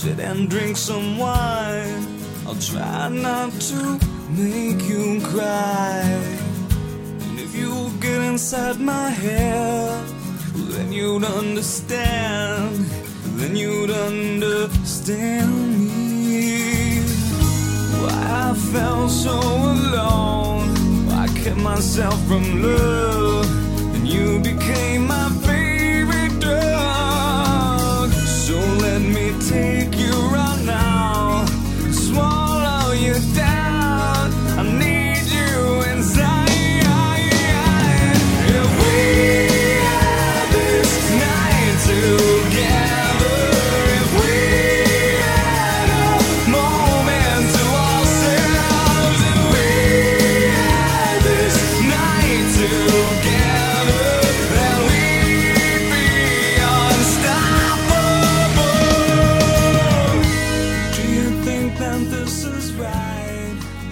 [0.00, 2.06] sit and drink some wine.
[2.46, 3.98] I'll try not to
[4.30, 6.00] make you cry.
[7.24, 10.02] And if you get inside my head,
[10.72, 12.76] then you'd understand.
[13.38, 17.02] Then you'd understand me.
[18.00, 19.38] Why I felt so
[19.76, 21.10] alone.
[21.10, 23.44] I kept myself from love,
[23.94, 25.49] and you became my favorite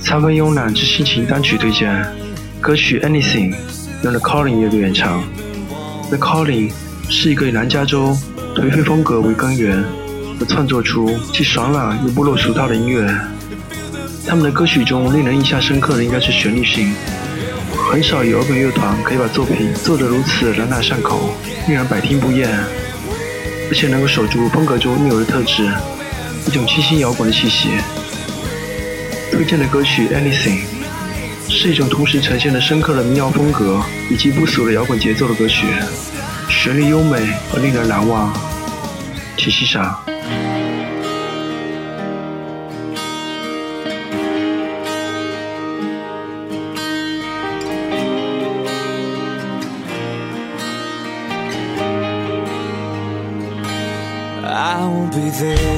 [0.00, 2.02] 三分慵懒之心情单曲推荐，
[2.62, 3.52] 歌曲《Anything》
[4.02, 5.22] 用了 Colin 乐队演唱。
[6.08, 6.72] The Colin
[7.10, 8.16] 是一个以南加州
[8.56, 9.84] 颓废风格为根源，
[10.40, 13.06] 而创作出既爽朗又不落俗套的音乐。
[14.26, 16.94] 他们的歌曲中令人印象深刻的应该是旋律性，
[17.90, 21.34] 很少有摇滚乐团可以把作品做得如此朗朗上口，
[21.66, 22.46] 令人百听不厌，
[23.70, 25.66] 而且能够守住风格中应有的特质，
[26.46, 27.70] 一种清新摇滚的气息。
[29.32, 30.60] 推荐的歌曲《Anything》
[31.50, 35.66] 是一种同时呈现了深刻的民谣风格以及不俗的摇滚节奏的歌曲，
[36.50, 37.18] 旋律优美
[37.54, 38.30] 而令人难忘，
[39.38, 39.98] 请欣赏。
[55.30, 55.77] breathing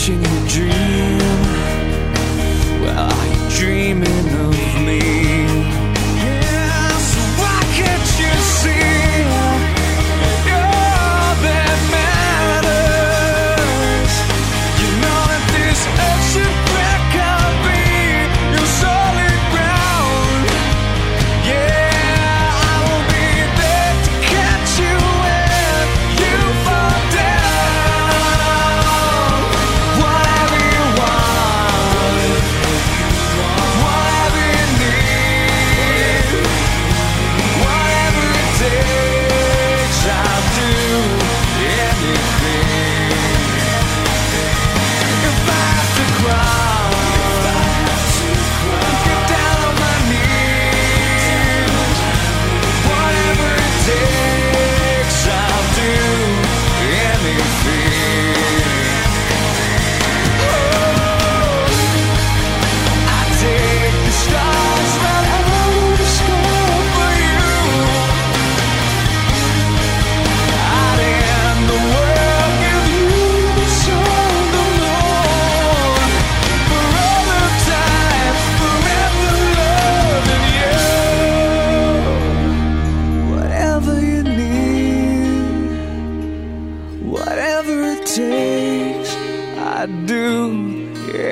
[0.00, 0.67] 请你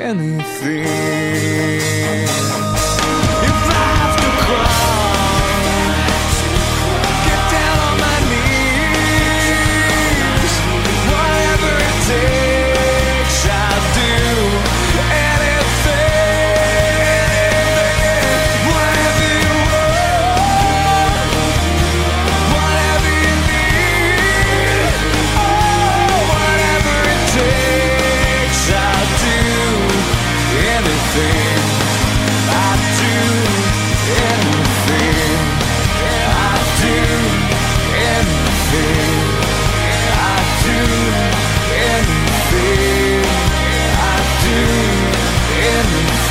[0.07, 1.16] anything.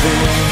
[0.06, 0.45] We'll